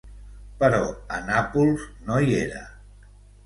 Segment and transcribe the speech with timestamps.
[0.63, 0.79] Però
[1.19, 2.67] a Nàpols no hi era.